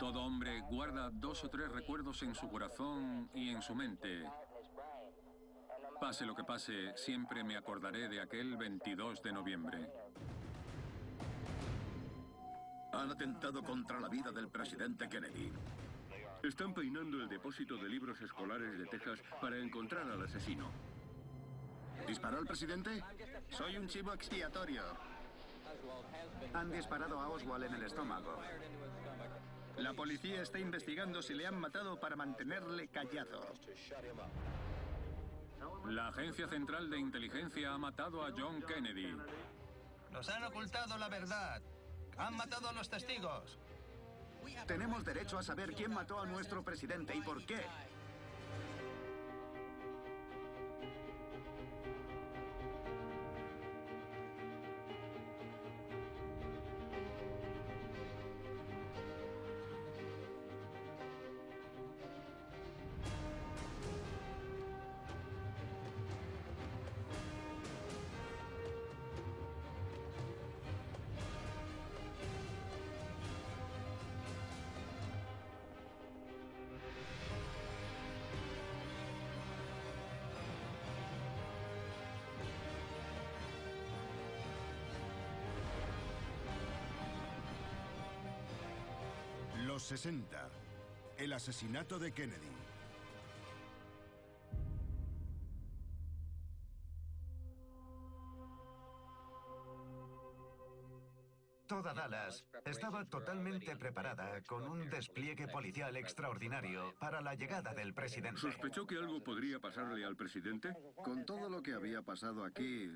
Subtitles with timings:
[0.00, 4.24] Todo hombre guarda dos o tres recuerdos en su corazón y en su mente.
[6.00, 9.92] Pase lo que pase, siempre me acordaré de aquel 22 de noviembre.
[12.94, 15.52] Han atentado contra la vida del presidente Kennedy.
[16.44, 20.70] Están peinando el depósito de libros escolares de Texas para encontrar al asesino.
[22.08, 23.04] ¿Disparó al presidente?
[23.50, 24.82] Soy un chivo expiatorio.
[26.54, 28.40] Han disparado a Oswald en el estómago.
[29.80, 33.40] La policía está investigando si le han matado para mantenerle callado.
[35.86, 39.16] La Agencia Central de Inteligencia ha matado a John Kennedy.
[40.10, 41.62] Nos han ocultado la verdad.
[42.18, 43.58] Han matado a los testigos.
[44.66, 47.64] Tenemos derecho a saber quién mató a nuestro presidente y por qué.
[89.80, 90.48] Los 60.
[91.16, 92.50] El asesinato de Kennedy.
[101.66, 108.38] Toda Dallas estaba totalmente preparada con un despliegue policial extraordinario para la llegada del presidente.
[108.38, 110.74] ¿Sospechó que algo podría pasarle al presidente?
[110.96, 112.86] Con todo lo que había pasado aquí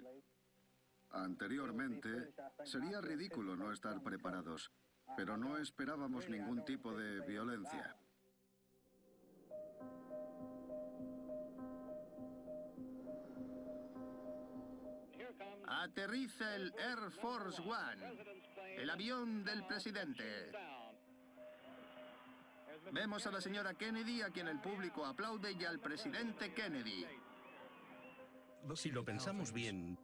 [1.12, 4.70] anteriormente, sería ridículo no estar preparados.
[5.16, 7.97] Pero no esperábamos ningún tipo de violencia.
[15.67, 18.24] Aterriza el Air Force One,
[18.77, 20.51] el avión del presidente.
[22.92, 27.07] Vemos a la señora Kennedy, a quien el público aplaude, y al presidente Kennedy.
[28.74, 29.98] Si lo pensamos bien,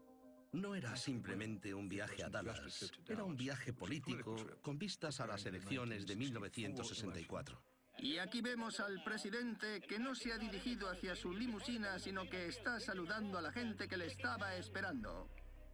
[0.52, 5.46] no era simplemente un viaje a Dallas, era un viaje político con vistas a las
[5.46, 7.62] elecciones de 1964.
[7.98, 12.46] Y aquí vemos al presidente que no se ha dirigido hacia su limusina, sino que
[12.46, 15.28] está saludando a la gente que le estaba esperando.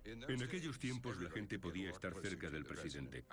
[0.05, 3.25] En aquellos tiempos la gente podía estar cerca del presidente.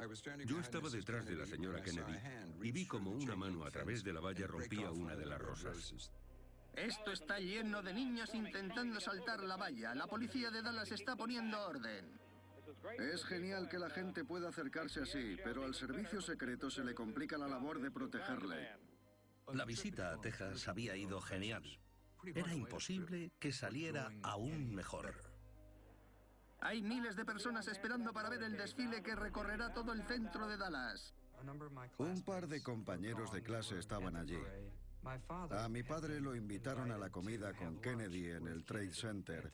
[0.45, 2.17] Yo estaba detrás de la señora Kennedy
[2.63, 6.11] y vi como una mano a través de la valla rompía una de las rosas.
[6.75, 9.93] Esto está lleno de niños intentando saltar la valla.
[9.93, 12.19] La policía de Dallas está poniendo orden.
[12.99, 17.37] Es genial que la gente pueda acercarse así, pero al servicio secreto se le complica
[17.37, 18.69] la labor de protegerle.
[19.53, 21.63] La visita a Texas había ido genial.
[22.25, 25.13] Era imposible que saliera aún mejor.
[26.61, 30.57] Hay miles de personas esperando para ver el desfile que recorrerá todo el centro de
[30.57, 31.13] Dallas.
[31.97, 34.39] Un par de compañeros de clase estaban allí.
[35.05, 39.51] A mi padre lo invitaron a la comida con Kennedy en el Trade Center.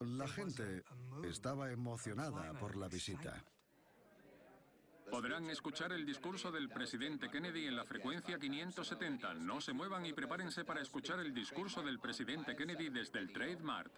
[0.00, 0.84] La gente
[1.24, 3.44] estaba emocionada por la visita.
[5.10, 9.34] Podrán escuchar el discurso del presidente Kennedy en la frecuencia 570.
[9.34, 13.60] No se muevan y prepárense para escuchar el discurso del presidente Kennedy desde el Trade
[13.60, 13.92] Mart.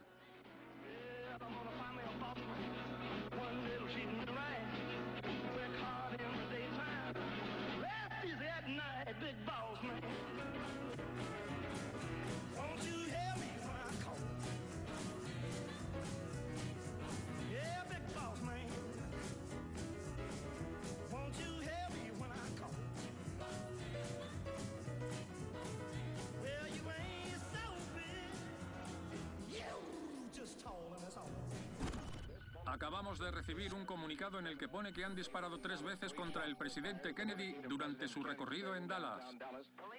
[32.90, 36.44] Acabamos de recibir un comunicado en el que pone que han disparado tres veces contra
[36.44, 39.24] el presidente Kennedy durante su recorrido en Dallas.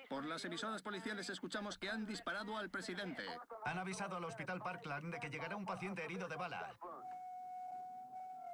[0.09, 3.23] Por las emisoras policiales escuchamos que han disparado al presidente.
[3.63, 6.69] Han avisado al Hospital Parkland de que llegará un paciente herido de bala.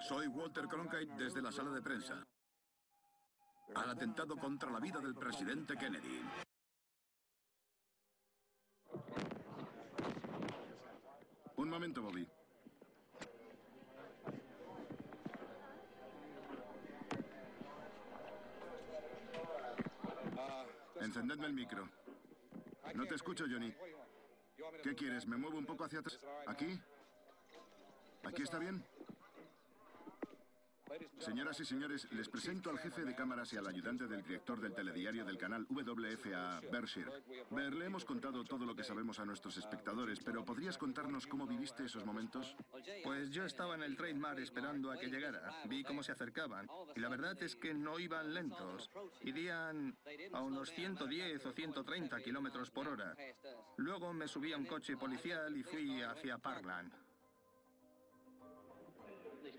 [0.01, 2.23] Soy Walter Cronkite desde la sala de prensa.
[3.73, 6.21] Han atentado contra la vida del presidente Kennedy.
[11.55, 12.36] Un momento, Bobby.
[21.07, 21.87] Encendedme el micro.
[22.93, 23.73] No te escucho, Johnny.
[24.83, 25.25] ¿Qué quieres?
[25.25, 26.19] ¿Me muevo un poco hacia atrás?
[26.45, 26.77] ¿Aquí?
[28.25, 28.83] ¿Aquí está bien?
[31.19, 34.73] Señoras y señores, les presento al jefe de cámaras y al ayudante del director del
[34.73, 37.11] telediario del canal WFA, Berkshire.
[37.51, 41.45] Ber, le hemos contado todo lo que sabemos a nuestros espectadores, pero ¿podrías contarnos cómo
[41.45, 42.55] viviste esos momentos?
[43.03, 45.63] Pues yo estaba en el trademark esperando a que llegara.
[45.65, 46.67] Vi cómo se acercaban.
[46.95, 48.89] Y la verdad es que no iban lentos.
[49.21, 49.97] Irían
[50.33, 53.15] a unos 110 o 130 kilómetros por hora.
[53.77, 57.06] Luego me subí a un coche policial y fui hacia Parkland.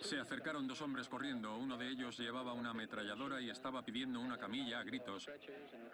[0.00, 1.56] Se acercaron dos hombres corriendo.
[1.56, 5.28] Uno de ellos llevaba una ametralladora y estaba pidiendo una camilla a gritos.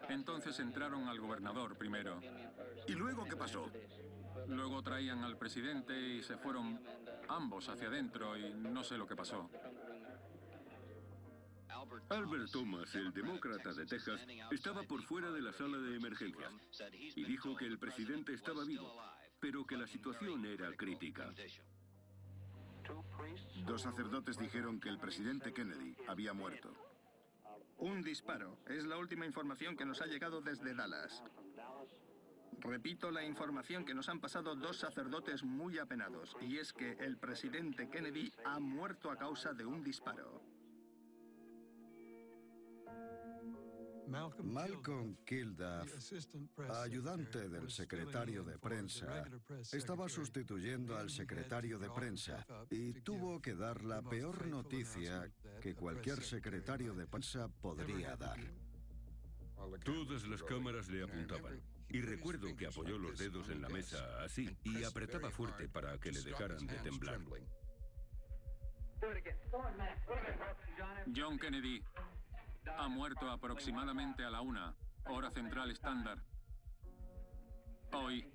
[0.09, 2.21] Entonces entraron al gobernador primero.
[2.87, 3.71] ¿Y luego qué pasó?
[4.49, 6.81] Luego traían al presidente y se fueron
[7.29, 9.51] ambos hacia adentro y no sé lo que pasó.
[12.09, 16.53] Albert Thomas, el demócrata de Texas, estaba por fuera de la sala de emergencias
[17.15, 19.01] y dijo que el presidente estaba vivo,
[19.41, 21.33] pero que la situación era crítica.
[23.67, 26.73] Dos sacerdotes dijeron que el presidente Kennedy había muerto.
[27.79, 28.59] Un disparo.
[28.67, 31.23] Es la última información que nos ha llegado desde Dallas.
[32.61, 37.19] Repito la información que nos han pasado dos sacerdotes muy apenados, y es que el
[37.19, 40.41] presidente Kennedy ha muerto a causa de un disparo.
[44.07, 46.13] Malcolm Kilduff,
[46.83, 49.25] ayudante del secretario de prensa,
[49.73, 55.31] estaba sustituyendo al secretario de prensa y tuvo que dar la peor noticia
[55.61, 58.39] que cualquier secretario de prensa podría dar.
[59.85, 61.61] Todas las cámaras le apuntaban.
[61.89, 66.11] Y recuerdo que apoyó los dedos en la mesa así y apretaba fuerte para que
[66.11, 67.21] le dejaran de temblar.
[71.15, 71.83] John Kennedy
[72.77, 74.75] ha muerto aproximadamente a la una,
[75.07, 76.19] hora central estándar.
[77.93, 78.31] Hoy,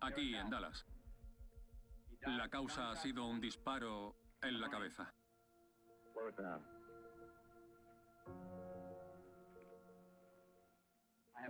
[0.00, 0.86] aquí en Dallas.
[2.26, 5.12] La causa ha sido un disparo en la cabeza.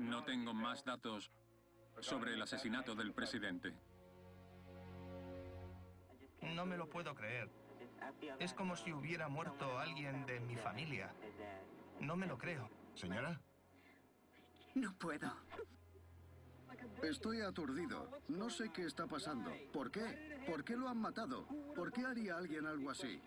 [0.00, 1.30] No tengo más datos
[2.00, 3.72] sobre el asesinato del presidente.
[6.42, 7.50] No me lo puedo creer.
[8.38, 11.12] Es como si hubiera muerto alguien de mi familia.
[12.00, 12.68] No me lo creo.
[12.94, 13.40] Señora,
[14.74, 15.30] No puedo.
[17.02, 18.10] Estoy aturdido.
[18.28, 19.50] No sé qué está pasando.
[19.72, 20.44] ¿Por qué?
[20.46, 21.46] ¿Por qué lo han matado?
[21.74, 23.20] ¿Por qué haría alguien algo así?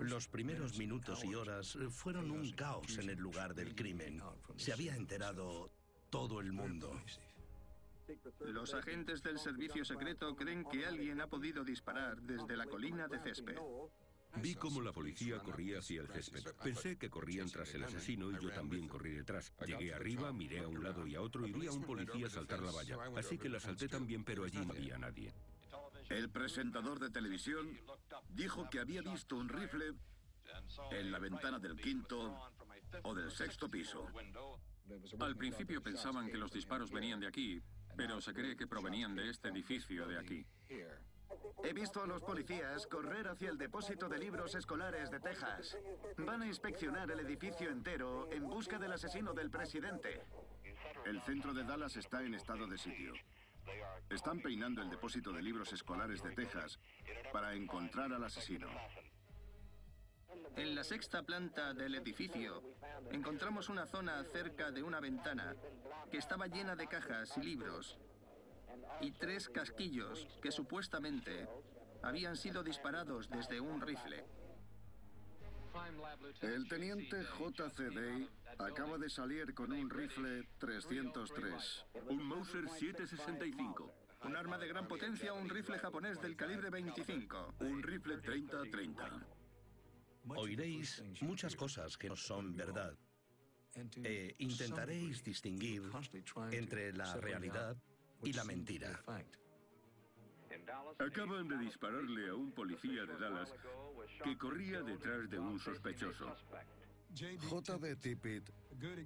[0.00, 4.22] Los primeros minutos y horas fueron un caos en el lugar del crimen.
[4.56, 5.70] Se había enterado
[6.10, 7.00] todo el mundo.
[8.40, 13.18] Los agentes del servicio secreto creen que alguien ha podido disparar desde la colina de
[13.18, 13.56] césped.
[14.42, 16.44] Vi cómo la policía corría hacia el césped.
[16.62, 19.52] Pensé que corrían tras el asesino y yo también corrí detrás.
[19.66, 22.62] Llegué arriba, miré a un lado y a otro y vi a un policía saltar
[22.62, 22.98] la valla.
[23.16, 25.32] Así que la salté también, pero allí no había nadie.
[26.10, 27.78] el presentador de televisión
[28.28, 29.92] dijo que había visto un rifle
[30.92, 32.52] en la ventana del quinto
[33.02, 34.06] o del sexto piso.
[35.18, 37.60] Al principio pensaban que los disparos venían de aquí,
[37.96, 40.46] pero se cree que provenían de este edificio de aquí.
[41.64, 45.76] He visto a los policías correr hacia el depósito de libros escolares de Texas.
[46.18, 50.22] Van a inspeccionar el edificio entero en busca del asesino del presidente.
[51.04, 53.14] El centro de Dallas está en estado de sitio.
[54.08, 56.78] Están peinando el depósito de libros escolares de Texas
[57.32, 58.68] para encontrar al asesino.
[60.54, 62.62] En la sexta planta del edificio
[63.10, 65.56] encontramos una zona cerca de una ventana
[66.10, 67.98] que estaba llena de cajas y libros
[69.00, 71.48] y tres casquillos que supuestamente
[72.02, 74.24] habían sido disparados desde un rifle.
[76.40, 77.90] El teniente J.C.
[77.90, 81.86] Day acaba de salir con un rifle 303.
[82.08, 83.92] Un Mauser 765.
[84.24, 87.54] Un arma de gran potencia o un rifle japonés del calibre 25.
[87.60, 89.26] Un rifle 30-30.
[90.28, 92.96] Oiréis muchas cosas que no son verdad.
[94.02, 95.82] E intentaréis distinguir
[96.50, 97.76] entre la realidad
[98.22, 99.02] y la mentira.
[100.98, 103.52] Acaban de dispararle a un policía de Dallas
[104.24, 106.34] que corría detrás de un sospechoso.
[107.48, 107.96] J.D.
[107.96, 108.50] Tippit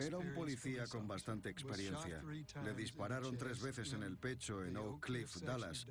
[0.01, 2.23] era un policía con bastante experiencia.
[2.65, 5.87] Le dispararon tres veces en el pecho en Oak Cliff, Dallas.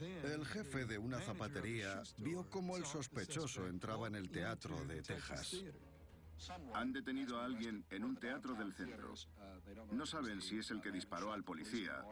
[0.00, 5.62] El jefe de una zapatería vio cómo el sospechoso entraba en el teatro de Texas.
[6.74, 9.14] Han detenido a alguien en un teatro del centro.
[9.92, 12.02] No saben si es el que disparó al policía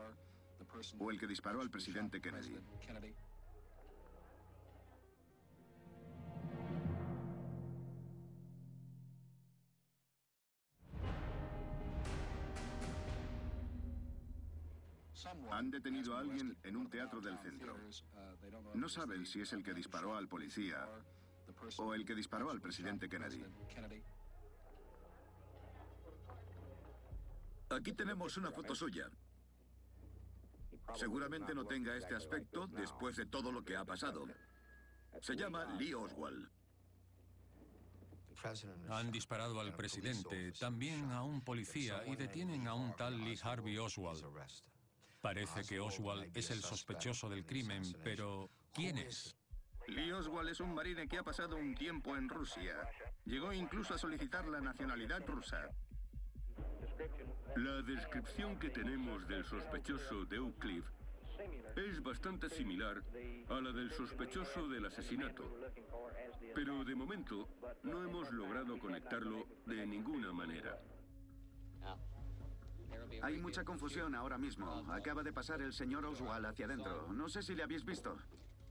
[0.98, 2.56] o el que disparó al presidente Kennedy.
[15.50, 17.76] Han detenido a alguien en un teatro del centro.
[18.74, 20.88] No saben si es el que disparó al policía
[21.78, 23.42] o el que disparó al presidente Kennedy.
[27.70, 29.10] Aquí tenemos una foto suya.
[30.94, 34.26] Seguramente no tenga este aspecto después de todo lo que ha pasado.
[35.20, 36.48] Se llama Lee Oswald.
[38.88, 43.76] Han disparado al presidente, también a un policía y detienen a un tal Lee Harvey
[43.78, 44.24] Oswald.
[45.20, 49.36] Parece que Oswald es el sospechoso del crimen, pero ¿quién es?
[49.88, 52.76] Lee Oswald es un marine que ha pasado un tiempo en Rusia.
[53.24, 55.68] Llegó incluso a solicitar la nacionalidad rusa.
[57.56, 60.84] La descripción que tenemos del sospechoso de Cliff
[61.76, 63.02] es bastante similar
[63.48, 65.44] a la del sospechoso del asesinato.
[66.54, 67.48] Pero de momento
[67.82, 70.78] no hemos logrado conectarlo de ninguna manera.
[73.22, 74.84] Hay mucha confusión ahora mismo.
[74.92, 77.12] Acaba de pasar el señor Oswald hacia adentro.
[77.12, 78.16] No sé si le habéis visto.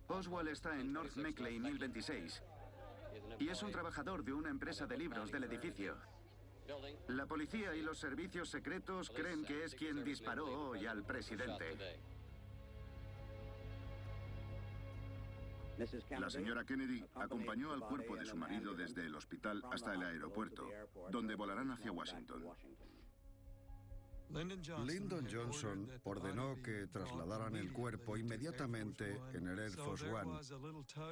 [0.08, 2.44] Oswald está en North Meckley 1026.
[3.40, 5.98] Y es un trabajador de una empresa de libros del edificio.
[7.08, 11.78] La policía y los servicios secretos creen que es quien disparó hoy al presidente.
[16.20, 20.68] La señora Kennedy acompañó al cuerpo de su marido desde el hospital hasta el aeropuerto,
[21.12, 22.44] donde volarán hacia Washington.
[24.30, 30.40] Lyndon Johnson ordenó que trasladaran el cuerpo inmediatamente en el Air Force One.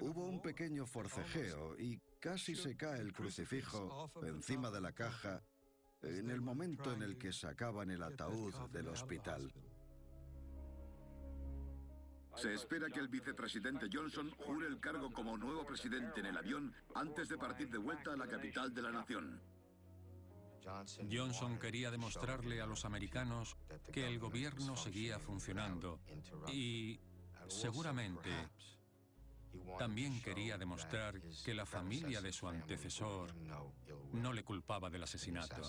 [0.01, 5.41] Hubo un pequeño forcejeo y casi se cae el crucifijo encima de la caja
[6.01, 9.51] en el momento en el que sacaban el ataúd del hospital.
[12.35, 16.73] Se espera que el vicepresidente Johnson jure el cargo como nuevo presidente en el avión
[16.93, 19.41] antes de partir de vuelta a la capital de la nación.
[21.11, 23.55] Johnson quería demostrarle a los americanos
[23.91, 25.99] que el gobierno seguía funcionando
[26.51, 26.99] y
[27.47, 28.29] seguramente
[29.77, 33.33] también quería demostrar que la familia de su antecesor
[34.13, 35.61] no le culpaba del asesinato.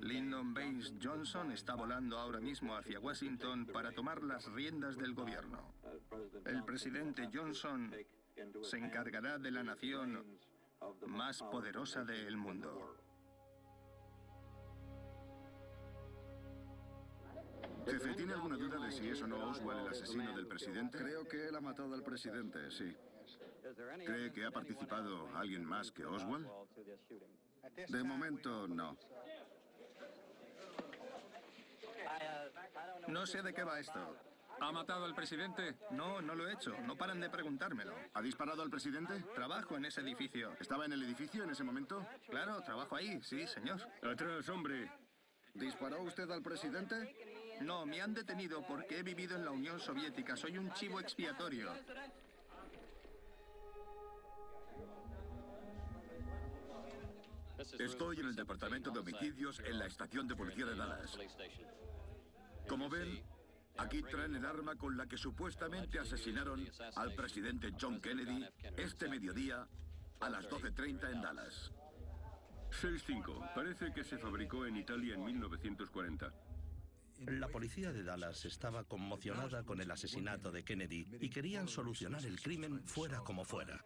[0.00, 5.74] Lyndon Baines Johnson está volando ahora mismo hacia Washington para tomar las riendas del gobierno.
[6.44, 7.94] El presidente Johnson
[8.62, 10.24] se encargará de la nación
[11.06, 12.96] más poderosa del mundo.
[17.86, 20.98] Jefe, ¿tiene alguna duda de si es o no Oswald el asesino del presidente?
[20.98, 22.94] Creo que él ha matado al presidente, sí.
[24.04, 26.48] ¿Cree que ha participado alguien más que Oswald?
[27.88, 28.96] De momento, no.
[33.08, 34.29] No sé de qué va esto.
[34.60, 35.76] ¿Ha matado al presidente?
[35.90, 36.74] No, no lo he hecho.
[36.86, 37.94] No paran de preguntármelo.
[38.14, 39.24] ¿Ha disparado al presidente?
[39.34, 40.52] Trabajo en ese edificio.
[40.60, 42.06] ¿Estaba en el edificio en ese momento?
[42.28, 43.80] Claro, trabajo ahí, sí, señor.
[44.02, 44.90] Atrás, hombre.
[45.54, 47.16] ¿Disparó usted al presidente?
[47.62, 50.36] No, me han detenido porque he vivido en la Unión Soviética.
[50.36, 51.72] Soy un chivo expiatorio.
[57.78, 61.18] Estoy en el departamento de homicidios en la estación de policía de Dallas.
[62.66, 63.22] Como ven,
[63.78, 68.44] aquí traen el arma con la que supuestamente asesinaron al presidente John Kennedy
[68.76, 69.66] este mediodía
[70.20, 71.72] a las 12.30 en Dallas.
[72.70, 73.54] 6-5.
[73.54, 76.32] Parece que se fabricó en Italia en 1940.
[77.26, 82.40] La policía de Dallas estaba conmocionada con el asesinato de Kennedy y querían solucionar el
[82.40, 83.84] crimen fuera como fuera.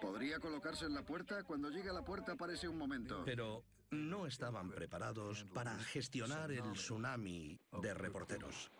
[0.00, 1.42] ¿Podría colocarse en la puerta?
[1.42, 3.22] Cuando llegue a la puerta aparece un momento.
[3.24, 8.70] Pero no estaban preparados para gestionar el tsunami de reporteros.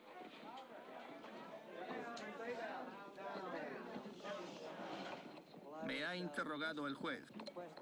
[5.88, 7.24] Me ha interrogado el juez,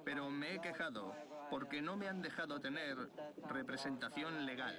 [0.05, 1.13] pero me he quejado
[1.51, 2.97] porque no me han dejado tener
[3.49, 4.77] representación legal.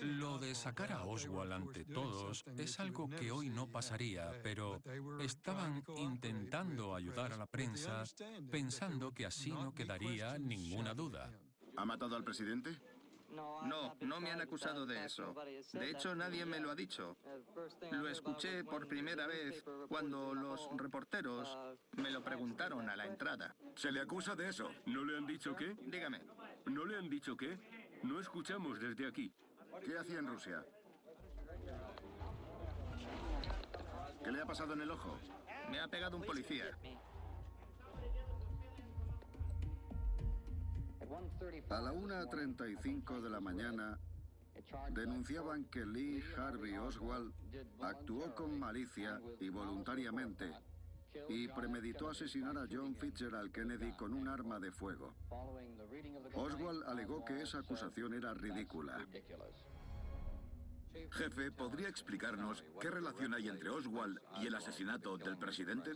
[0.00, 4.80] Lo de sacar a Oswald ante todos es algo que hoy no pasaría, pero
[5.20, 8.02] estaban intentando ayudar a la prensa
[8.50, 11.30] pensando que así no quedaría ninguna duda.
[11.76, 12.70] ¿Ha matado al presidente?
[13.34, 15.34] No, no me han acusado de eso.
[15.72, 17.16] De hecho, nadie me lo ha dicho.
[17.90, 21.58] Lo escuché por primera vez cuando los reporteros
[21.96, 23.54] me lo preguntaron a la entrada.
[23.74, 24.70] ¿Se le acusa de eso?
[24.86, 25.74] ¿No le han dicho qué?
[25.86, 26.20] Dígame.
[26.66, 27.58] ¿No le han dicho qué?
[28.02, 29.32] No escuchamos desde aquí.
[29.84, 30.64] ¿Qué hacía en Rusia?
[34.22, 35.18] ¿Qué le ha pasado en el ojo?
[35.70, 36.76] Me ha pegado un policía.
[41.70, 43.98] A la 1.35 de la mañana
[44.90, 47.32] denunciaban que Lee Harvey Oswald
[47.80, 50.52] actuó con malicia y voluntariamente
[51.28, 55.14] y premeditó asesinar a John Fitzgerald Kennedy con un arma de fuego.
[56.34, 58.98] Oswald alegó que esa acusación era ridícula.
[61.12, 65.92] Jefe, ¿podría explicarnos qué relación hay entre Oswald y el asesinato del presidente?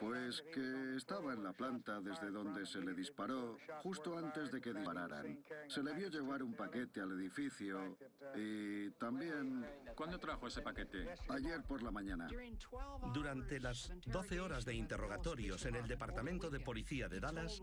[0.00, 4.72] Pues que estaba en la planta desde donde se le disparó justo antes de que
[4.72, 5.42] dispararan.
[5.68, 7.96] Se le vio llevar un paquete al edificio
[8.34, 9.66] y también...
[9.94, 11.14] ¿Cuándo trajo ese paquete?
[11.28, 12.28] Ayer por la mañana.
[13.14, 17.62] Durante las 12 horas de interrogatorios en el Departamento de Policía de Dallas,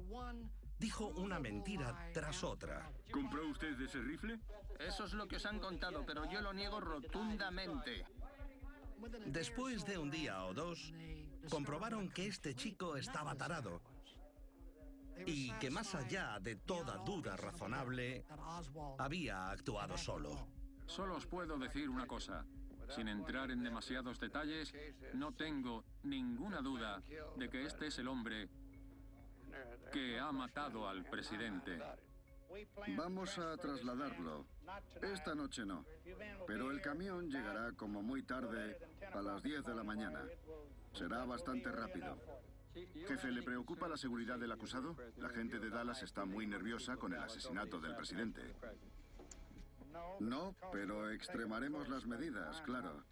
[0.79, 2.91] dijo una mentira tras otra.
[3.11, 4.39] ¿Compró usted ese rifle?
[4.79, 8.05] Eso es lo que os han contado, pero yo lo niego rotundamente.
[9.25, 10.93] Después de un día o dos,
[11.49, 13.81] comprobaron que este chico estaba tarado
[15.25, 18.25] y que más allá de toda duda razonable,
[18.97, 20.47] había actuado solo.
[20.85, 22.45] Solo os puedo decir una cosa.
[22.89, 24.73] Sin entrar en demasiados detalles,
[25.13, 27.01] no tengo ninguna duda
[27.37, 28.49] de que este es el hombre
[29.91, 31.79] que ha matado al presidente.
[32.95, 34.45] Vamos a trasladarlo.
[35.01, 35.85] Esta noche no.
[36.45, 38.77] Pero el camión llegará como muy tarde,
[39.13, 40.21] a las 10 de la mañana.
[40.93, 42.17] Será bastante rápido.
[43.07, 44.95] Jefe, ¿le preocupa la seguridad del acusado?
[45.17, 48.41] La gente de Dallas está muy nerviosa con el asesinato del presidente.
[50.19, 53.03] No, pero extremaremos las medidas, claro.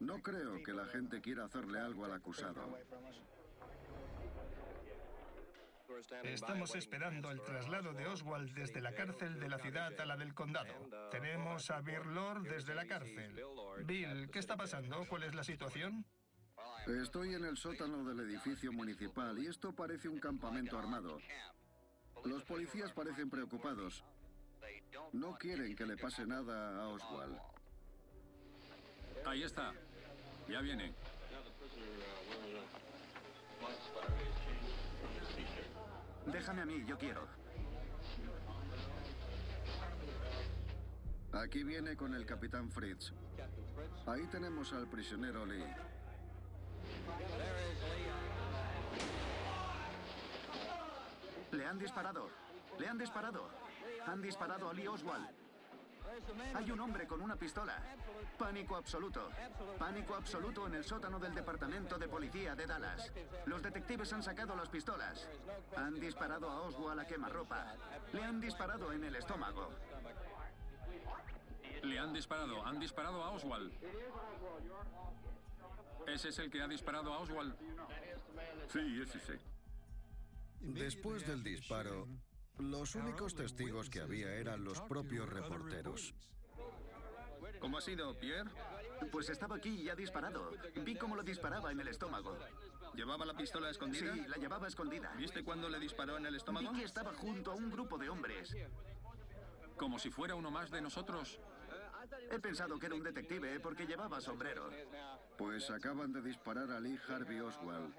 [0.00, 2.78] No creo que la gente quiera hacerle algo al acusado.
[6.22, 10.34] Estamos esperando el traslado de Oswald desde la cárcel de la ciudad a la del
[10.34, 10.74] condado.
[11.10, 13.40] Tenemos a Bill Lord desde la cárcel.
[13.84, 15.04] Bill, ¿qué está pasando?
[15.08, 16.04] ¿Cuál es la situación?
[16.86, 21.18] Estoy en el sótano del edificio municipal y esto parece un campamento armado.
[22.24, 24.04] Los policías parecen preocupados.
[25.12, 27.38] No quieren que le pase nada a Oswald.
[29.24, 29.72] Ahí está.
[30.48, 30.94] Ya viene.
[36.26, 37.26] Déjame a mí, yo quiero.
[41.32, 43.12] Aquí viene con el capitán Fritz.
[44.06, 45.64] Ahí tenemos al prisionero Lee.
[51.52, 52.28] Le han disparado.
[52.78, 53.48] Le han disparado.
[54.06, 55.28] Han disparado a Lee Oswald.
[56.54, 57.80] Hay un hombre con una pistola.
[58.38, 59.30] Pánico absoluto.
[59.78, 63.12] Pánico absoluto en el sótano del Departamento de Policía de Dallas.
[63.46, 65.28] Los detectives han sacado las pistolas.
[65.76, 67.74] Han disparado a Oswald a quemarropa.
[68.12, 69.70] Le han disparado en el estómago.
[71.82, 72.64] Le han disparado.
[72.64, 73.72] Han disparado a Oswald.
[76.06, 77.54] ¿Ese es el que ha disparado a Oswald?
[78.72, 79.32] Sí, ese sí.
[80.60, 82.08] Después del disparo,
[82.58, 86.14] los únicos testigos que había eran los propios reporteros.
[87.60, 88.50] ¿Cómo ha sido, Pierre?
[89.10, 90.52] Pues estaba aquí y ha disparado.
[90.84, 92.38] Vi cómo lo disparaba en el estómago.
[92.94, 94.14] ¿Llevaba la pistola escondida?
[94.14, 95.12] Sí, la llevaba escondida.
[95.16, 96.70] ¿Viste cuándo le disparó en el estómago?
[96.72, 98.56] Vi que estaba junto a un grupo de hombres.
[99.76, 101.40] Como si fuera uno más de nosotros.
[102.34, 104.68] He pensado que era un detective porque llevaba sombrero.
[105.38, 107.94] Pues acaban de disparar a Lee Harvey Oswald.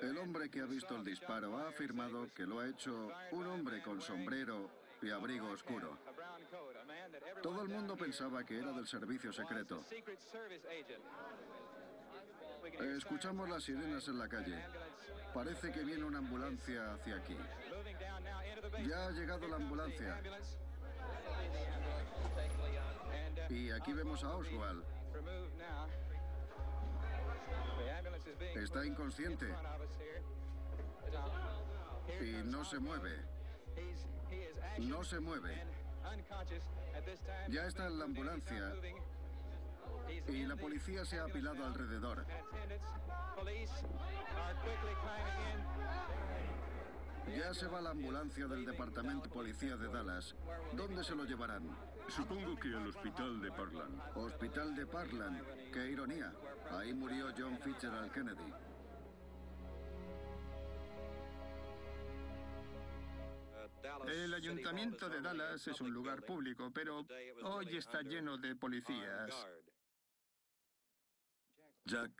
[0.00, 3.82] El hombre que ha visto el disparo ha afirmado que lo ha hecho un hombre
[3.82, 4.70] con sombrero
[5.02, 5.98] y abrigo oscuro.
[7.42, 9.84] Todo el mundo pensaba que era del servicio secreto.
[12.96, 14.58] Escuchamos las sirenas en la calle.
[15.34, 17.36] Parece que viene una ambulancia hacia aquí.
[18.88, 20.18] Ya ha llegado la ambulancia.
[23.50, 24.84] Y aquí vemos a Oswald.
[28.54, 29.46] Está inconsciente.
[32.20, 33.24] Y no se mueve.
[34.78, 35.64] No se mueve.
[37.48, 38.72] Ya está en la ambulancia.
[40.28, 42.24] Y la policía se ha apilado alrededor.
[47.36, 50.36] Ya se va la ambulancia del Departamento de Policía de Dallas.
[50.72, 51.89] ¿Dónde se lo llevarán?
[52.08, 54.16] Supongo que al hospital de Parkland.
[54.16, 55.72] Hospital de Parkland.
[55.72, 56.32] Qué ironía.
[56.70, 58.52] Ahí murió John Fitzgerald Kennedy.
[64.06, 67.06] El ayuntamiento de Dallas es un lugar público, pero
[67.42, 69.46] hoy está lleno de policías.
[71.84, 72.12] Jack,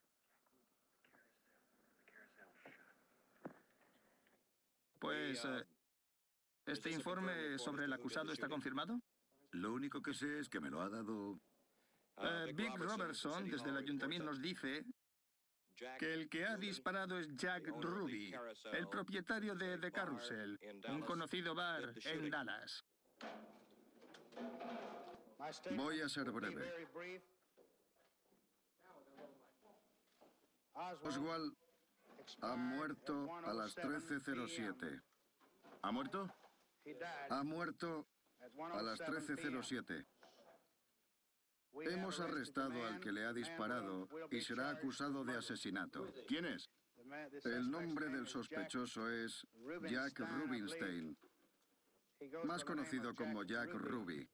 [5.01, 5.65] Pues, eh,
[6.67, 9.01] ¿este informe sobre el acusado está confirmado?
[9.53, 11.41] Lo único que sé es que me lo ha dado...
[12.19, 14.85] Eh, Big Robertson, desde el ayuntamiento, nos dice
[15.99, 18.35] que el que ha disparado es Jack Ruby,
[18.73, 20.59] el propietario de The Carousel,
[20.89, 22.85] un conocido bar en Dallas.
[25.75, 26.89] Voy a ser breve.
[31.03, 31.57] Oswald
[32.43, 35.03] ha muerto a las 13.07.
[35.83, 36.29] ¿Ha muerto?
[37.31, 38.07] Ha muerto
[38.73, 40.07] a las 13.07.
[41.73, 46.13] Hemos arrestado al que le ha disparado y será acusado de asesinato.
[46.27, 46.69] ¿Quién es?
[47.45, 49.47] El nombre del sospechoso es
[49.89, 51.17] Jack Rubinstein,
[52.45, 54.29] más conocido como Jack Ruby.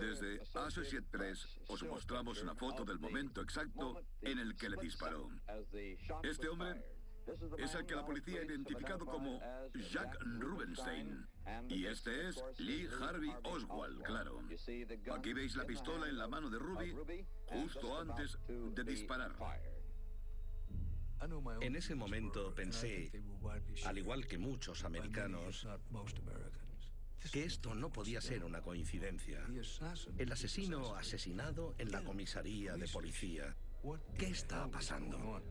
[0.00, 5.28] Desde Associate Press os mostramos una foto del momento exacto en el que le disparó.
[6.22, 6.82] Este hombre
[7.58, 9.40] es el que la policía ha identificado como
[9.90, 11.26] Jack Rubenstein.
[11.68, 14.40] Y este es Lee Harvey Oswald, claro.
[15.12, 16.94] Aquí veis la pistola en la mano de Ruby
[17.46, 19.34] justo antes de disparar.
[21.60, 23.10] En ese momento pensé,
[23.86, 25.66] al igual que muchos americanos,
[27.32, 29.44] que esto no podía ser una coincidencia.
[30.16, 33.56] El asesino asesinado en la comisaría de policía.
[34.16, 35.42] ¿Qué está pasando?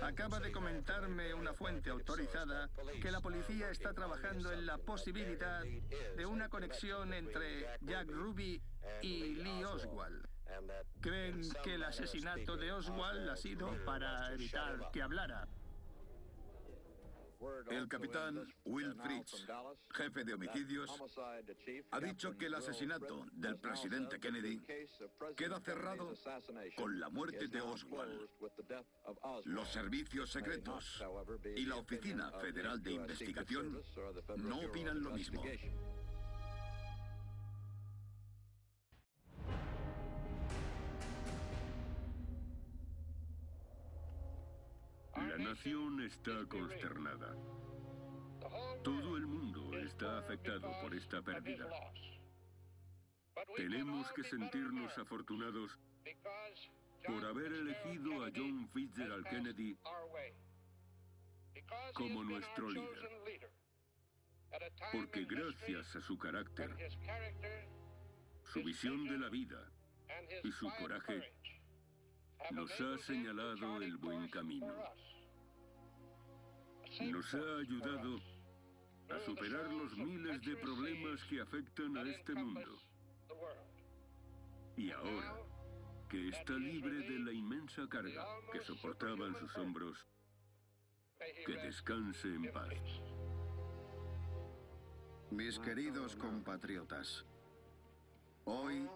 [0.00, 2.70] Acaba de comentarme una fuente autorizada
[3.02, 8.62] que la policía está trabajando en la posibilidad de una conexión entre Jack Ruby
[9.02, 10.26] y Lee Oswald.
[11.00, 15.46] Creen que el asesinato de Oswald ha sido para evitar que hablara.
[17.70, 19.46] El capitán Will Fritz,
[19.90, 20.90] jefe de homicidios,
[21.90, 24.60] ha dicho que el asesinato del presidente Kennedy
[25.36, 26.12] queda cerrado
[26.76, 28.28] con la muerte de Oswald.
[29.44, 31.04] Los servicios secretos
[31.56, 33.82] y la Oficina Federal de Investigación
[34.36, 35.42] no opinan lo mismo.
[45.38, 47.34] Nación está consternada.
[48.82, 51.68] Todo el mundo está afectado por esta pérdida.
[53.56, 55.78] Tenemos que sentirnos afortunados
[57.06, 59.78] por haber elegido a John Fitzgerald Kennedy
[61.94, 63.50] como nuestro líder.
[64.92, 66.74] Porque gracias a su carácter,
[68.44, 69.70] su visión de la vida
[70.42, 71.22] y su coraje,
[72.50, 74.74] nos ha señalado el buen camino.
[77.00, 78.20] Nos ha ayudado
[79.10, 82.76] a superar los miles de problemas que afectan a este mundo.
[84.76, 85.36] Y ahora,
[86.08, 90.06] que está libre de la inmensa carga que soportaba en sus hombros,
[91.46, 92.74] que descanse en paz.
[95.30, 97.24] Mis queridos compatriotas,
[98.44, 98.88] hoy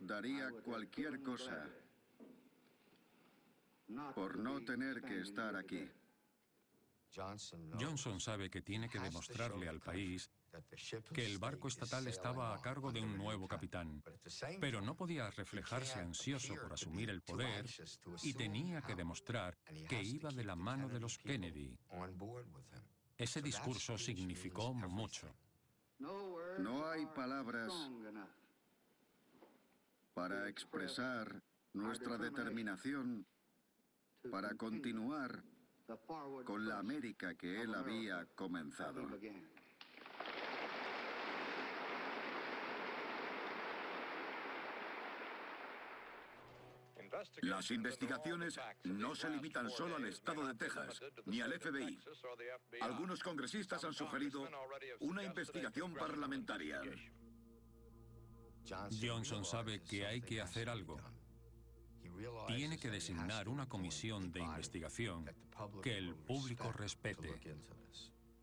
[0.00, 1.68] daría cualquier cosa
[4.14, 5.88] por no tener que estar aquí.
[7.14, 10.30] Johnson sabe que tiene que demostrarle al país
[11.12, 14.02] que el barco estatal estaba a cargo de un nuevo capitán,
[14.60, 17.66] pero no podía reflejarse ansioso por asumir el poder
[18.22, 19.56] y tenía que demostrar
[19.88, 21.78] que iba de la mano de los Kennedy.
[23.16, 25.34] Ese discurso significó mucho.
[25.98, 27.72] No hay palabras
[30.12, 33.26] para expresar nuestra determinación
[34.30, 35.42] para continuar
[36.44, 39.06] con la América que él había comenzado.
[47.42, 51.98] Las investigaciones no se limitan solo al estado de Texas ni al FBI.
[52.80, 54.48] Algunos congresistas han sugerido
[55.00, 56.82] una investigación parlamentaria.
[59.00, 61.00] Johnson sabe que hay que hacer algo.
[62.46, 65.24] Tiene que designar una comisión de investigación
[65.82, 67.40] que el público respete.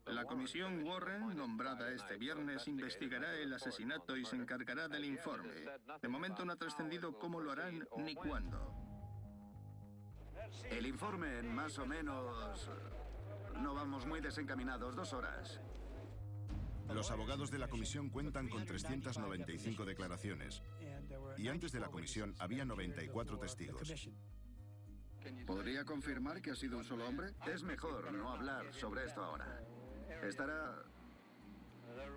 [0.05, 5.53] La comisión Warren, nombrada este viernes, investigará el asesinato y se encargará del informe.
[6.01, 8.73] De momento no ha trascendido cómo lo harán ni cuándo.
[10.69, 12.69] El informe, más o menos...
[13.61, 15.61] No vamos muy desencaminados, dos horas.
[16.89, 20.61] Los abogados de la comisión cuentan con 395 declaraciones.
[21.37, 24.09] Y antes de la comisión había 94 testigos.
[25.45, 27.33] ¿Podría confirmar que ha sido un solo hombre?
[27.47, 29.61] Es mejor no hablar sobre esto ahora.
[30.21, 30.83] Estará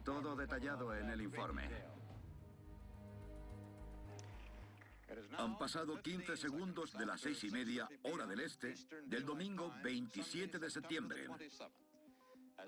[0.04, 1.68] todo detallado en el informe.
[5.38, 8.74] Han pasado 15 segundos de las seis y media, hora del este,
[9.06, 11.26] del domingo 27 de septiembre.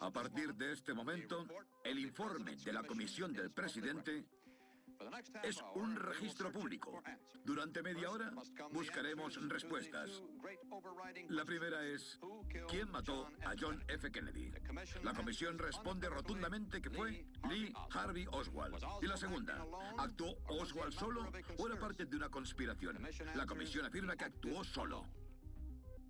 [0.00, 1.46] A partir de este momento,
[1.82, 4.24] el informe de la comisión del presidente
[5.42, 7.02] Es un registro público.
[7.44, 8.32] Durante media hora
[8.72, 10.22] buscaremos respuestas.
[11.28, 12.18] La primera es,
[12.68, 14.10] ¿quién mató a John F.
[14.10, 14.52] Kennedy?
[15.02, 18.76] La comisión responde rotundamente que fue Lee Harvey Oswald.
[19.02, 19.64] Y la segunda,
[19.98, 22.98] ¿actuó Oswald solo o era parte de una conspiración?
[23.34, 25.06] La comisión afirma que actuó solo.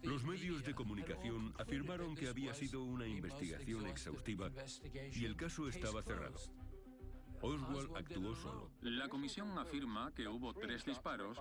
[0.02, 4.50] Los medios de comunicación afirmaron que había sido una investigación exhaustiva
[5.12, 6.38] y el caso estaba cerrado.
[7.40, 8.70] Oswald actuó solo.
[8.82, 11.38] La comisión afirma que hubo tres disparos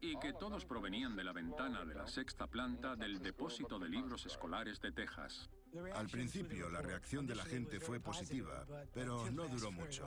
[0.00, 4.26] y que todos provenían de la ventana de la sexta planta del depósito de libros
[4.26, 5.50] escolares de Texas.
[5.94, 10.06] Al principio la reacción de la gente fue positiva, pero no duró mucho.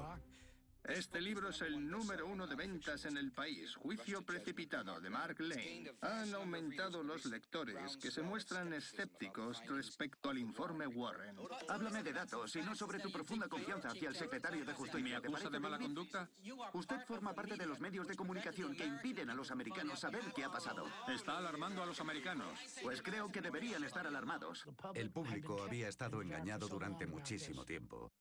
[0.85, 5.35] Este libro es el número uno de ventas en el país, Juicio Precipitado, de Mark
[5.39, 5.91] Lane.
[6.01, 11.35] Han aumentado los lectores que se muestran escépticos respecto al informe Warren.
[11.67, 15.19] Háblame de datos y no sobre tu profunda confianza hacia el secretario de Justicia.
[15.19, 16.29] ¿Me acusa de mala conducta?
[16.73, 20.43] Usted forma parte de los medios de comunicación que impiden a los americanos saber qué
[20.43, 20.87] ha pasado.
[21.07, 22.57] Está alarmando a los americanos.
[22.81, 24.65] Pues creo que deberían estar alarmados.
[24.95, 28.11] El público había estado engañado durante muchísimo tiempo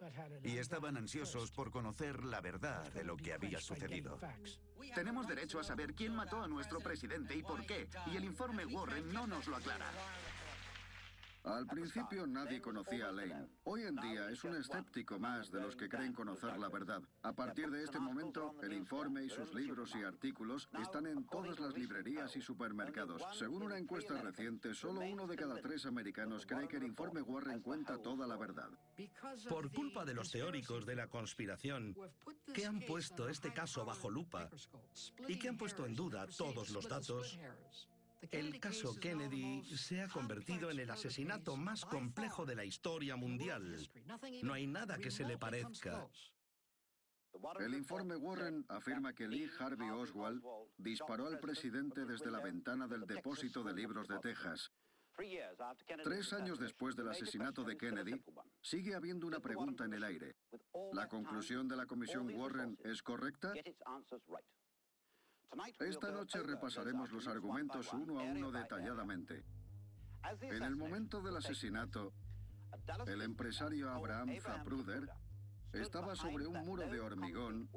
[0.42, 4.18] y estaban ansiosos por conocer la verdad de lo que había sucedido.
[4.94, 8.64] Tenemos derecho a saber quién mató a nuestro presidente y por qué, y el informe
[8.64, 9.90] Warren no nos lo aclara.
[11.48, 13.48] Al principio nadie conocía a Lane.
[13.64, 17.02] Hoy en día es un escéptico más de los que creen conocer la verdad.
[17.22, 21.58] A partir de este momento, el informe y sus libros y artículos están en todas
[21.58, 23.22] las librerías y supermercados.
[23.32, 27.61] Según una encuesta reciente, solo uno de cada tres americanos cree que el informe Warren
[27.61, 28.68] cuenta toda la verdad.
[29.48, 31.96] Por culpa de los teóricos de la conspiración,
[32.52, 34.50] que han puesto este caso bajo lupa
[35.26, 37.38] y que han puesto en duda todos los datos,
[38.31, 43.76] el caso Kennedy se ha convertido en el asesinato más complejo de la historia mundial.
[44.42, 46.09] No hay nada que se le parezca.
[47.61, 50.42] El informe Warren afirma que Lee Harvey Oswald
[50.76, 54.72] disparó al presidente desde la ventana del depósito de libros de Texas.
[56.04, 58.22] Tres años después del asesinato de Kennedy,
[58.61, 60.37] sigue habiendo una pregunta en el aire.
[60.92, 63.52] ¿La conclusión de la comisión Warren es correcta?
[65.80, 69.44] Esta noche repasaremos los argumentos uno a uno detalladamente.
[70.42, 72.12] En el momento del asesinato,
[73.06, 75.08] el empresario Abraham Zapruder
[75.72, 77.68] estaba sobre un muro de hormigón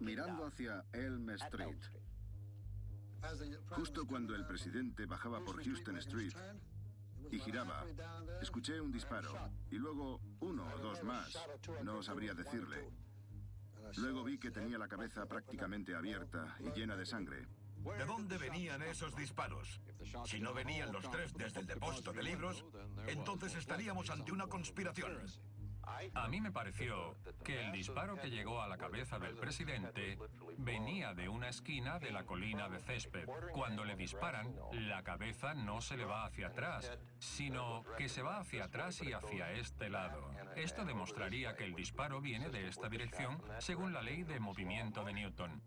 [0.00, 1.80] mirando hacia Elm Street.
[3.70, 6.34] Justo cuando el presidente bajaba por Houston Street
[7.30, 7.84] y giraba,
[8.40, 9.34] escuché un disparo
[9.70, 11.36] y luego uno o dos más,
[11.82, 13.07] no sabría decirle.
[13.96, 17.46] Luego vi que tenía la cabeza prácticamente abierta y llena de sangre.
[17.96, 19.80] ¿De dónde venían esos disparos?
[20.26, 22.64] Si no venían los tres desde el depósito de libros,
[23.06, 25.16] entonces estaríamos ante una conspiración.
[26.14, 30.18] A mí me pareció que el disparo que llegó a la cabeza del presidente
[30.56, 33.28] venía de una esquina de la colina de césped.
[33.52, 38.38] Cuando le disparan, la cabeza no se le va hacia atrás, sino que se va
[38.38, 40.30] hacia atrás y hacia este lado.
[40.56, 45.12] Esto demostraría que el disparo viene de esta dirección según la ley de movimiento de
[45.12, 45.62] Newton.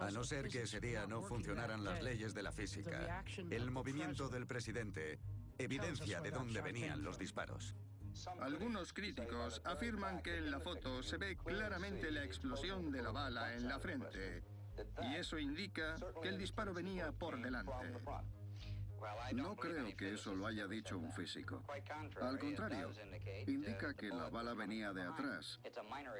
[0.00, 4.28] A no ser que ese día no funcionaran las leyes de la física, el movimiento
[4.28, 5.20] del presidente
[5.58, 7.74] evidencia de dónde venían los disparos.
[8.40, 13.54] Algunos críticos afirman que en la foto se ve claramente la explosión de la bala
[13.54, 14.42] en la frente.
[15.02, 17.92] Y eso indica que el disparo venía por delante.
[19.32, 21.62] No creo que eso lo haya dicho un físico.
[22.20, 22.90] Al contrario,
[23.46, 25.60] indica que la bala venía de atrás.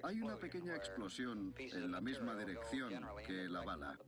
[0.04, 3.98] Hay una pequeña explosión en la misma dirección que la bala.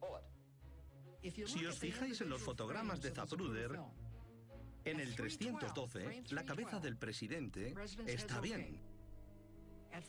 [1.22, 3.78] Si os fijáis en los fotogramas de Zapruder,
[4.84, 7.74] en el 312, la cabeza del presidente
[8.06, 8.80] está bien.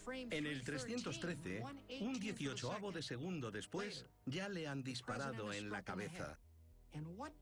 [0.06, 1.64] En el 313,
[2.02, 6.38] un 18avo de segundo después, ya le han disparado en la cabeza.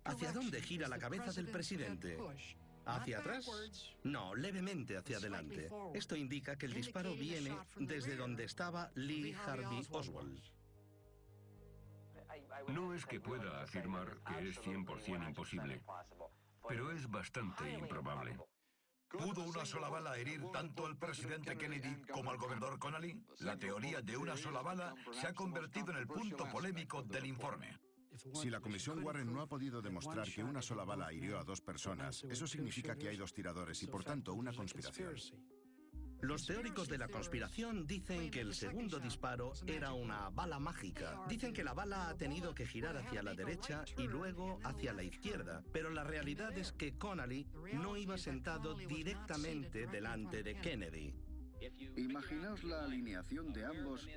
[0.06, 2.18] ¿Hacia dónde gira la cabeza del presidente?
[2.86, 3.48] ¿Hacia atrás?
[4.04, 5.70] No, levemente hacia adelante.
[5.94, 10.42] Esto indica que el disparo viene desde donde estaba Lee Harvey Oswald.
[12.68, 15.82] No es que pueda afirmar que es 100% imposible,
[16.70, 18.38] pero es bastante improbable.
[19.10, 23.20] ¿Pudo una sola bala herir tanto al presidente Kennedy como al gobernador Connolly?
[23.40, 27.76] La teoría de una sola bala se ha convertido en el punto polémico del informe.
[28.36, 31.62] Si la comisión Warren no ha podido demostrar que una sola bala hirió a dos
[31.62, 35.16] personas, eso significa que hay dos tiradores y por tanto una conspiración.
[36.22, 41.22] Los teóricos de la conspiración dicen que el segundo disparo era una bala mágica.
[41.30, 45.04] Dicen que la bala ha tenido que girar hacia la derecha y luego hacia la
[45.04, 45.64] izquierda.
[45.72, 51.14] Pero la realidad es que Connolly no iba sentado directamente delante de Kennedy.
[51.96, 54.08] Imaginaos la alineación de ambos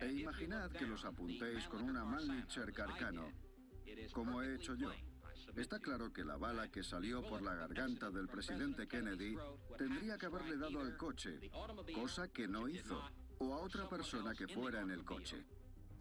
[0.00, 3.30] E imaginad que los apuntéis con una Mannlicher Carcano,
[4.12, 4.90] como he hecho yo.
[5.56, 9.36] Está claro que la bala que salió por la garganta del presidente Kennedy
[9.76, 11.50] tendría que haberle dado al coche,
[11.94, 13.02] cosa que no hizo,
[13.38, 15.44] o a otra persona que fuera en el coche.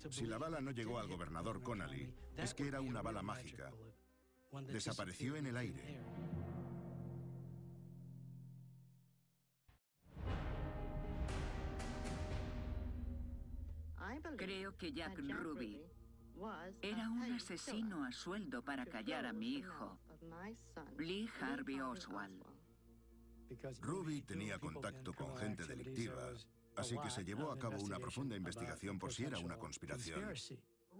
[0.09, 3.71] Si la bala no llegó al gobernador Connolly, es que era una bala mágica.
[4.67, 5.99] Desapareció en el aire.
[14.37, 15.81] Creo que Jack Ruby
[16.81, 19.99] era un asesino a sueldo para callar a mi hijo,
[20.97, 22.43] Lee Harvey Oswald.
[23.81, 26.31] Ruby tenía contacto con gente delictiva,
[26.75, 30.33] así que se llevó a cabo una profunda investigación por si era una conspiración.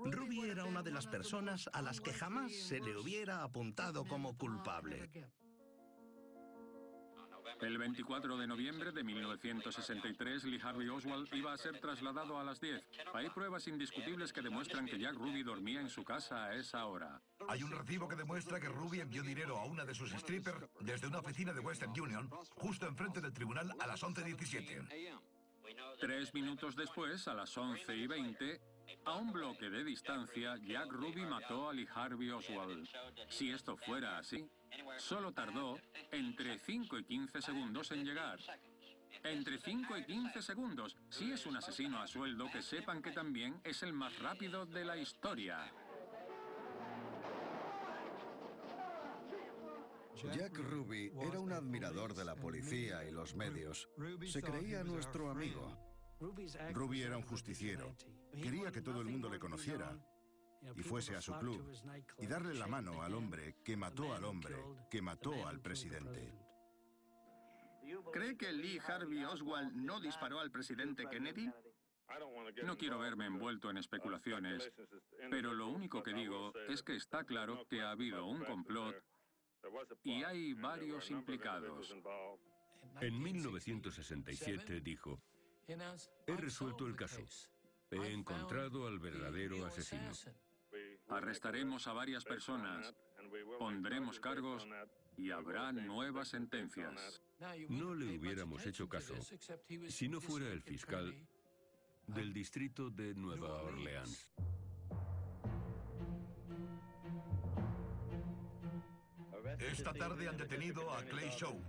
[0.06, 4.38] Ruby era una de las personas a las que jamás se le hubiera apuntado como
[4.38, 5.10] culpable.
[7.62, 12.62] El 24 de noviembre de 1963, Lee Harvey Oswald iba a ser trasladado a las
[12.62, 12.82] 10.
[13.14, 17.22] Hay pruebas indiscutibles que demuestran que Jack Ruby dormía en su casa a esa hora.
[17.50, 21.08] Hay un recibo que demuestra que Ruby envió dinero a una de sus strippers desde
[21.08, 25.20] una oficina de Western Union, justo enfrente del tribunal a las 11.17.
[26.00, 28.62] Tres minutos después, a las 11 y 20,
[29.06, 32.88] a un bloque de distancia, Jack Ruby mató a Lee Harvey Oswald.
[33.28, 34.50] Si esto fuera así,
[34.98, 35.78] solo tardó
[36.12, 38.40] entre 5 y 15 segundos en llegar.
[39.24, 40.96] Entre 5 y 15 segundos.
[41.10, 44.86] Si es un asesino a sueldo, que sepan que también es el más rápido de
[44.86, 45.72] la historia.
[50.34, 53.90] Jack Ruby era un admirador de la policía y los medios.
[54.28, 55.78] Se creía nuestro amigo.
[56.74, 57.96] Ruby era un justiciero.
[58.32, 59.98] Quería que todo el mundo le conociera
[60.76, 61.72] y fuese a su club
[62.18, 64.56] y darle la mano al hombre que mató al hombre,
[64.90, 66.34] que mató al presidente.
[68.12, 71.50] ¿Cree que Lee Harvey Oswald no disparó al presidente Kennedy?
[72.64, 74.72] No quiero verme envuelto en especulaciones,
[75.30, 78.96] pero lo único que digo es que está claro que ha habido un complot
[80.04, 81.96] y hay varios implicados.
[83.02, 85.22] En 1967 dijo,
[85.68, 87.22] he resuelto el caso.
[87.92, 90.12] He encontrado al verdadero asesino.
[91.08, 92.94] Arrestaremos a varias personas,
[93.58, 94.68] pondremos cargos
[95.18, 97.22] y habrá nuevas sentencias.
[97.68, 99.16] No le hubiéramos hecho caso
[99.88, 101.16] si no fuera el fiscal
[102.08, 104.30] del distrito de Nueva Orleans.
[109.60, 111.60] Esta tarde han detenido a Clay Shaw,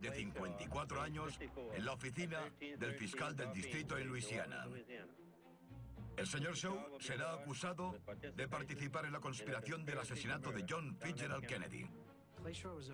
[0.00, 4.66] de 54 años, en la oficina del fiscal del distrito en Luisiana.
[6.16, 7.94] El señor Shaw será acusado
[8.36, 11.86] de participar en la conspiración del asesinato de John Fitzgerald Kennedy.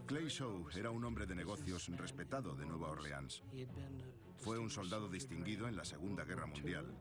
[0.07, 3.43] Clay Shaw era un hombre de negocios respetado de Nueva Orleans.
[4.39, 6.97] Fue un soldado distinguido en la Segunda Guerra Mundial.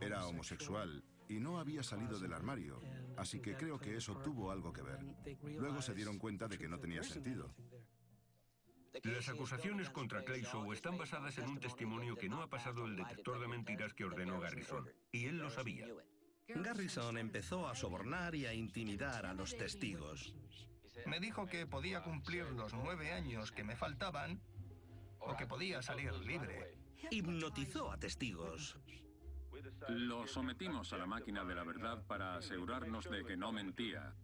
[0.00, 2.80] Era homosexual y no había salido del armario,
[3.16, 5.00] así que creo que eso tuvo algo que ver.
[5.58, 7.52] Luego se dieron cuenta de que no tenía sentido.
[9.04, 12.96] Las acusaciones contra Clay Shaw están basadas en un testimonio que no ha pasado el
[12.96, 15.86] detector de mentiras que ordenó Garrison, y él lo sabía.
[16.48, 20.34] Garrison empezó a sobornar y a intimidar a los testigos.
[21.06, 24.40] Me dijo que podía cumplir los nueve años que me faltaban
[25.18, 26.78] o que podía salir libre.
[27.10, 28.78] Hipnotizó a testigos.
[29.88, 34.14] Lo sometimos a la máquina de la verdad para asegurarnos de que no mentía.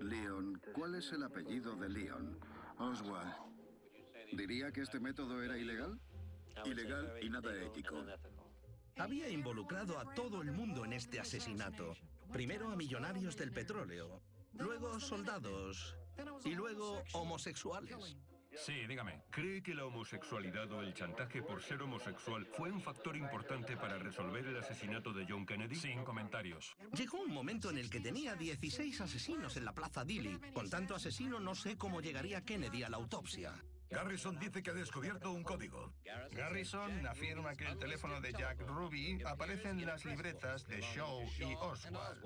[0.00, 2.38] Leon, ¿cuál es el apellido de Leon?
[2.78, 3.34] Oswald.
[4.32, 6.00] ¿Diría que este método era ilegal?
[6.64, 8.04] Ilegal y nada ético.
[8.96, 11.94] Había involucrado a todo el mundo en este asesinato.
[12.32, 14.22] Primero a millonarios del petróleo,
[14.54, 15.96] luego soldados
[16.44, 18.16] y luego homosexuales.
[18.56, 19.22] Sí, dígame.
[19.30, 23.98] ¿Cree que la homosexualidad o el chantaje por ser homosexual fue un factor importante para
[23.98, 25.74] resolver el asesinato de John Kennedy?
[25.76, 26.76] Sin comentarios.
[26.94, 30.38] Llegó un momento en el que tenía 16 asesinos en la Plaza Dilley.
[30.52, 33.54] Con tanto asesino no sé cómo llegaría Kennedy a la autopsia.
[33.90, 35.92] Garrison dice que ha descubierto un código.
[36.30, 41.54] Garrison afirma que el teléfono de Jack Ruby aparece en las libretas de Shaw y
[41.54, 42.24] Oswald.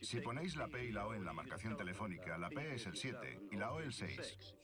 [0.00, 2.96] Si ponéis la P y la O en la marcación telefónica, la P es el
[2.96, 4.54] 7 y la O el 6.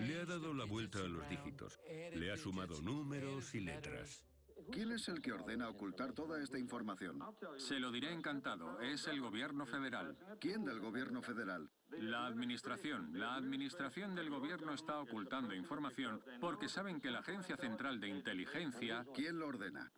[0.00, 1.78] Le ha dado la vuelta a los dígitos.
[2.14, 4.24] Le ha sumado números y letras.
[4.70, 7.20] ¿Quién es el que ordena ocultar toda esta información?
[7.56, 8.80] Se lo diré encantado.
[8.80, 10.16] Es el gobierno federal.
[10.40, 11.70] ¿Quién del gobierno federal?
[11.90, 13.10] La administración.
[13.18, 19.04] La administración del gobierno está ocultando información porque saben que la Agencia Central de Inteligencia...
[19.14, 19.92] ¿Quién lo ordena?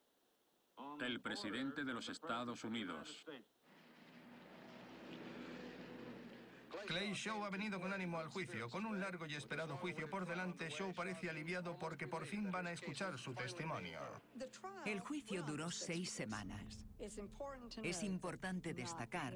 [1.00, 3.24] El presidente de los Estados Unidos.
[6.86, 8.68] Clay Shaw ha venido con ánimo al juicio.
[8.68, 12.66] Con un largo y esperado juicio por delante, Shaw parece aliviado porque por fin van
[12.66, 14.00] a escuchar su testimonio.
[14.84, 16.86] El juicio duró seis semanas.
[17.82, 19.34] Es importante destacar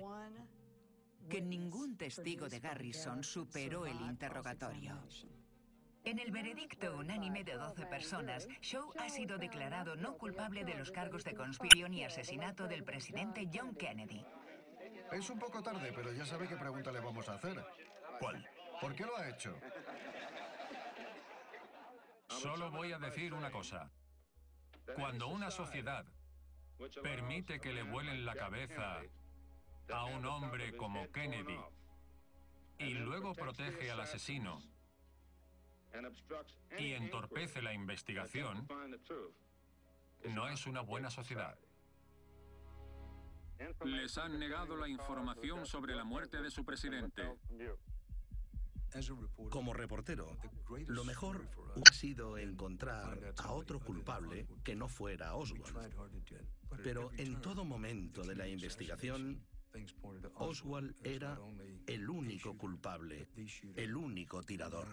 [1.28, 5.02] que ningún testigo de Garrison superó el interrogatorio.
[6.04, 10.92] En el veredicto unánime de 12 personas, Shaw ha sido declarado no culpable de los
[10.92, 14.24] cargos de conspiración y asesinato del presidente John Kennedy.
[15.12, 17.64] Es un poco tarde, pero ya sabe qué pregunta le vamos a hacer.
[18.18, 18.48] ¿Cuál?
[18.80, 19.56] ¿Por qué lo ha hecho?
[22.28, 23.90] Solo voy a decir una cosa.
[24.94, 26.04] Cuando una sociedad
[27.02, 29.02] permite que le vuelen la cabeza
[29.92, 31.58] a un hombre como Kennedy
[32.78, 34.60] y luego protege al asesino
[36.78, 38.68] y entorpece la investigación,
[40.24, 41.56] no es una buena sociedad.
[43.84, 47.22] Les han negado la información sobre la muerte de su presidente.
[49.50, 50.36] Como reportero,
[50.86, 55.94] lo mejor hubiera sido encontrar a otro culpable que no fuera Oswald.
[56.82, 59.46] Pero en todo momento de la investigación,
[60.34, 61.38] Oswald era
[61.86, 63.28] el único culpable,
[63.74, 64.88] el único tirador.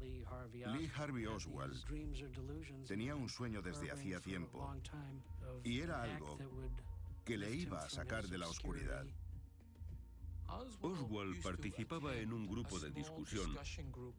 [0.00, 1.84] Lee Harvey Oswald
[2.86, 4.74] tenía un sueño desde hacía tiempo
[5.62, 6.38] y era algo
[7.24, 9.04] que le iba a sacar de la oscuridad.
[10.80, 13.56] Oswald participaba en un grupo de discusión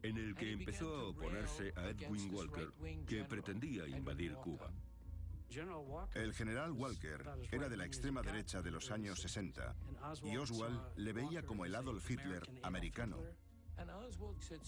[0.02, 2.72] en el que empezó a oponerse a Edwin Walker,
[3.06, 4.72] que pretendía invadir Cuba.
[6.14, 9.74] El general Walker era de la extrema derecha de los años 60
[10.24, 13.18] y Oswald le veía como el Adolf Hitler americano.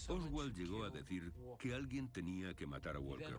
[0.07, 3.37] Oswald llegó a decir que alguien tenía que matar a Walker.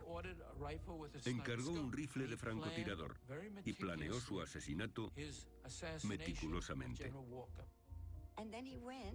[1.24, 3.16] Encargó un rifle de francotirador
[3.64, 5.12] y planeó su asesinato
[6.04, 7.12] meticulosamente.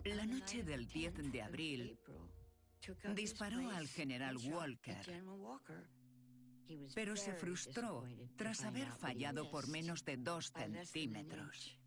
[0.05, 1.99] La noche del 10 de abril,
[3.15, 5.23] disparó al general Walker,
[6.95, 8.03] pero se frustró
[8.35, 11.77] tras haber fallado por menos de dos centímetros.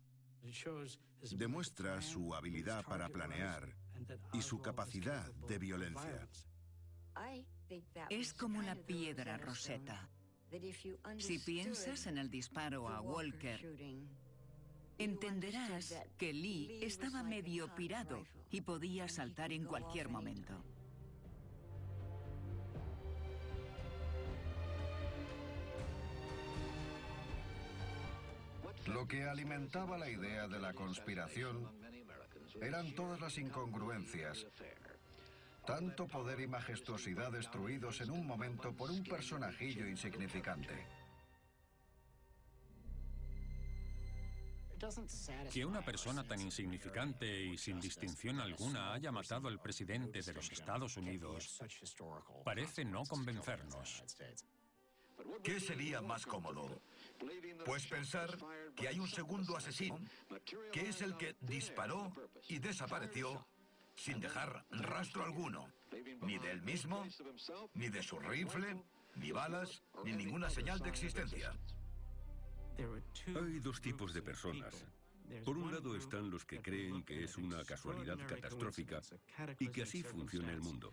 [1.31, 3.84] Demuestra su habilidad para planear
[4.33, 6.27] y su capacidad de violencia.
[8.09, 10.09] Es como la piedra roseta.
[11.17, 13.59] Si piensas en el disparo a Walker,
[14.97, 20.53] entenderás que Lee estaba medio pirado y podía saltar en cualquier momento.
[28.87, 31.67] Lo que alimentaba la idea de la conspiración
[32.61, 34.45] eran todas las incongruencias.
[35.65, 40.85] Tanto poder y majestuosidad destruidos en un momento por un personajillo insignificante.
[45.51, 50.51] Que una persona tan insignificante y sin distinción alguna haya matado al presidente de los
[50.51, 51.59] Estados Unidos
[52.43, 54.03] parece no convencernos.
[55.43, 56.81] ¿Qué sería más cómodo?
[57.65, 58.37] Pues pensar
[58.75, 59.99] que hay un segundo asesino,
[60.71, 62.13] que es el que disparó
[62.47, 63.45] y desapareció
[63.95, 65.67] sin dejar rastro alguno,
[66.21, 67.05] ni de él mismo,
[67.73, 68.83] ni de su rifle,
[69.15, 71.53] ni balas, ni ninguna señal de existencia.
[73.27, 74.85] Hay dos tipos de personas.
[75.43, 79.01] Por un lado están los que creen que es una casualidad catastrófica
[79.59, 80.91] y que así funciona el mundo.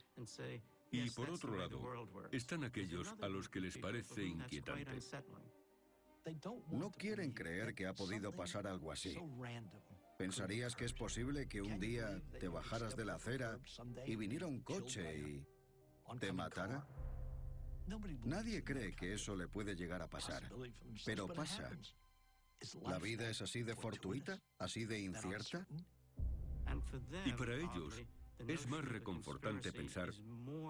[0.91, 5.01] Y por otro lado, están aquellos a los que les parece inquietante.
[6.71, 9.17] No quieren creer que ha podido pasar algo así.
[10.19, 13.59] ¿Pensarías que es posible que un día te bajaras de la acera
[14.07, 15.47] y viniera un coche y
[16.21, 16.87] te matara?
[18.25, 20.43] Nadie cree que eso le puede llegar a pasar,
[21.05, 21.71] pero pasa.
[22.83, 24.41] ¿La vida es así de fortuita?
[24.59, 25.67] ¿Así de incierta?
[27.25, 28.01] Y para ellos
[28.49, 30.13] es más reconfortante pensar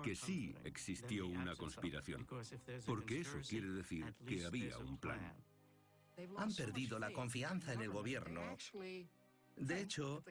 [0.02, 2.26] que sí existió una conspiración,
[2.86, 5.34] porque eso quiere decir que había un plan.
[6.36, 8.56] Han perdido la confianza en el gobierno.
[9.56, 10.24] De hecho,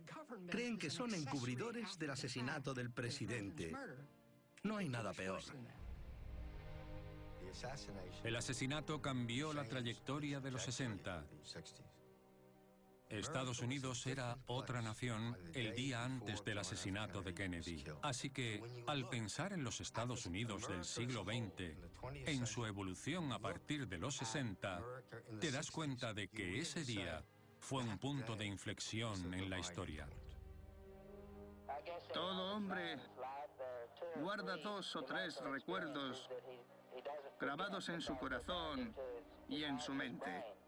[0.49, 3.73] creen que son encubridores del asesinato del presidente.
[4.63, 5.41] No hay nada peor.
[8.23, 11.25] El asesinato cambió la trayectoria de los 60.
[13.11, 17.83] Estados Unidos era otra nación el día antes del asesinato de Kennedy.
[18.01, 21.75] Así que, al pensar en los Estados Unidos del siglo XX,
[22.25, 24.81] en su evolución a partir de los 60,
[25.39, 27.23] te das cuenta de que ese día
[27.59, 30.07] fue un punto de inflexión en la historia.
[32.13, 32.97] Todo hombre
[34.15, 36.29] guarda dos o tres recuerdos
[37.39, 38.95] grabados en su corazón
[39.47, 40.60] y en su mente.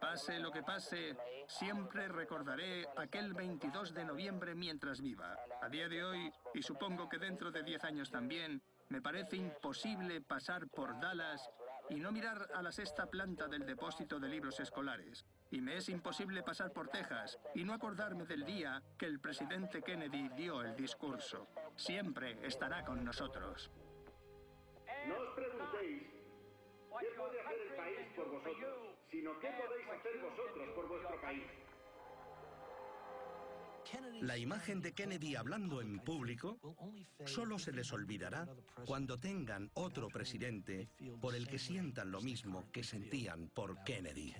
[0.00, 5.36] Pase lo que pase, siempre recordaré aquel 22 de noviembre mientras viva.
[5.60, 10.20] A día de hoy, y supongo que dentro de 10 años también, me parece imposible
[10.20, 11.50] pasar por Dallas
[11.90, 15.26] y no mirar a la sexta planta del depósito de libros escolares.
[15.50, 19.82] Y me es imposible pasar por Texas y no acordarme del día que el presidente
[19.82, 21.48] Kennedy dio el discurso.
[21.76, 23.70] Siempre estará con nosotros.
[29.18, 31.42] Sino qué podéis hacer vosotros por vuestro país.
[34.20, 36.58] La imagen de Kennedy hablando en público
[37.24, 38.46] solo se les olvidará
[38.84, 40.88] cuando tengan otro presidente
[41.20, 44.34] por el que sientan lo mismo que sentían por Kennedy.